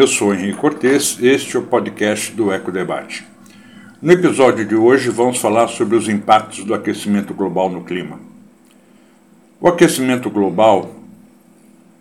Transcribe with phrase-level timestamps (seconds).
[0.00, 3.22] Eu sou Henrique Cortes, este é o podcast do Eco Debate.
[4.00, 8.18] No episódio de hoje vamos falar sobre os impactos do aquecimento global no clima.
[9.60, 10.90] O aquecimento global,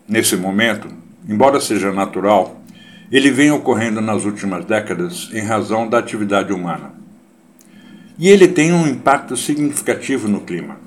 [0.08, 0.88] nesse momento,
[1.28, 2.62] embora seja natural,
[3.12, 6.94] ele vem ocorrendo nas últimas décadas em razão da atividade humana.
[8.18, 10.78] E ele tem um impacto significativo no clima.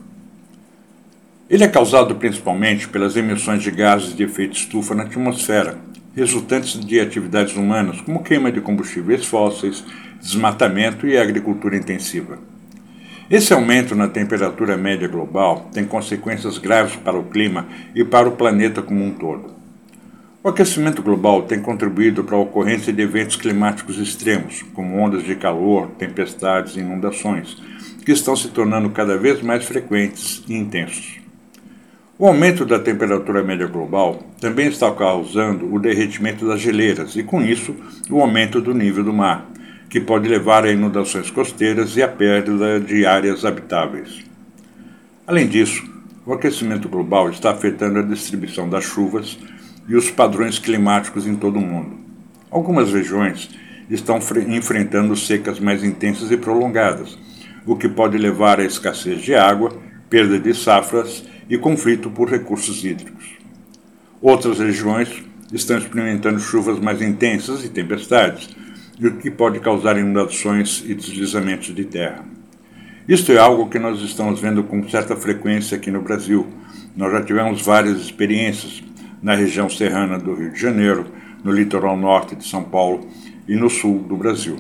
[1.51, 7.01] Ele é causado principalmente pelas emissões de gases de efeito estufa na atmosfera resultantes de
[7.01, 9.85] atividades humanas, como queima de combustíveis fósseis,
[10.21, 12.39] desmatamento e agricultura intensiva.
[13.31, 18.37] Esse aumento na temperatura média global tem consequências graves para o clima e para o
[18.37, 19.55] planeta como um todo.
[20.45, 25.37] O aquecimento global tem contribuído para a ocorrência de eventos climáticos extremos, como ondas de
[25.37, 27.57] calor, tempestades e inundações,
[28.05, 31.22] que estão se tornando cada vez mais frequentes e intensos.
[32.23, 37.43] O aumento da temperatura média global também está causando o derretimento das geleiras e, com
[37.43, 37.75] isso,
[38.09, 39.51] o aumento do nível do mar,
[39.91, 44.25] que pode levar a inundações costeiras e a perda de áreas habitáveis.
[45.27, 45.83] Além disso,
[46.25, 49.37] o aquecimento global está afetando a distribuição das chuvas
[49.89, 51.99] e os padrões climáticos em todo o mundo.
[52.53, 53.51] Algumas regiões
[53.91, 57.19] estão enfrentando secas mais intensas e prolongadas,
[57.67, 59.73] o que pode levar à escassez de água,
[60.09, 63.37] perda de safras e conflito por recursos hídricos.
[64.21, 68.49] Outras regiões estão experimentando chuvas mais intensas e tempestades,
[69.01, 72.25] o que pode causar inundações e deslizamentos de terra.
[73.09, 76.47] Isto é algo que nós estamos vendo com certa frequência aqui no Brasil.
[76.97, 78.83] Nós já tivemos várias experiências
[79.21, 81.07] na região serrana do Rio de Janeiro,
[81.43, 83.09] no litoral norte de São Paulo
[83.49, 84.57] e no sul do Brasil.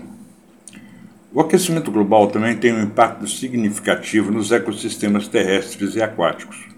[1.32, 6.71] O aquecimento global também tem um impacto significativo nos ecossistemas terrestres e aquáticos.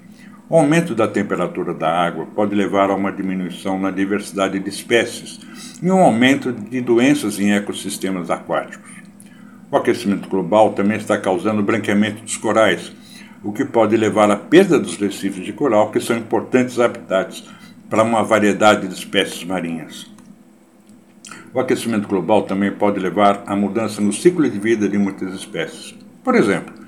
[0.46, 5.40] O aumento da temperatura da água pode levar a uma diminuição na diversidade de espécies
[5.82, 8.90] e um aumento de doenças em ecossistemas aquáticos.
[9.70, 12.92] O aquecimento global também está causando branqueamento dos corais,
[13.42, 17.44] o que pode levar à perda dos recifes de coral, que são importantes habitats
[17.88, 20.12] para uma variedade de espécies marinhas.
[21.54, 25.94] O aquecimento global também pode levar à mudança no ciclo de vida de muitas espécies.
[26.22, 26.83] Por exemplo,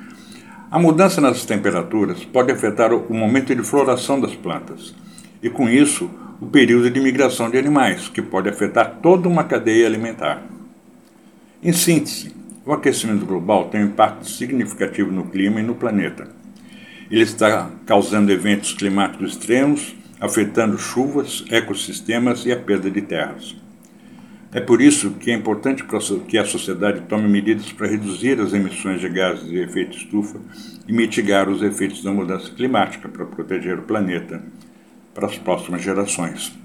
[0.71, 4.95] a mudança nas temperaturas pode afetar o momento de floração das plantas
[5.41, 6.11] e, com isso,
[6.41, 10.43] o período de migração de animais, que pode afetar toda uma cadeia alimentar.
[11.63, 12.35] Em síntese,
[12.65, 16.29] o aquecimento global tem um impacto significativo no clima e no planeta.
[17.09, 23.55] Ele está causando eventos climáticos extremos, afetando chuvas, ecossistemas e a perda de terras.
[24.57, 25.85] É por isso que é importante
[26.27, 30.41] que a sociedade tome medidas para reduzir as emissões de gases de efeito estufa
[30.89, 34.43] e mitigar os efeitos da mudança climática para proteger o planeta
[35.13, 36.59] para as próximas gerações.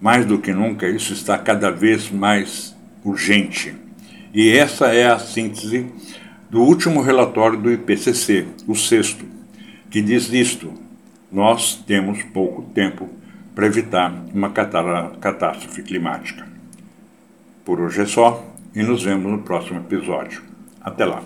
[0.00, 3.74] Mais do que nunca, isso está cada vez mais urgente.
[4.32, 5.86] E essa é a síntese
[6.48, 9.24] do último relatório do IPCC, o sexto,
[9.90, 10.72] que diz isto:
[11.32, 13.08] nós temos pouco tempo
[13.52, 16.59] para evitar uma catástrofe climática.
[17.64, 18.44] Por hoje é só
[18.74, 20.42] e nos vemos no próximo episódio.
[20.80, 21.22] Até lá!